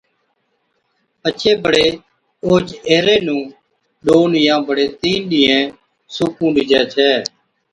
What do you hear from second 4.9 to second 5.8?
تِين ڏِينهين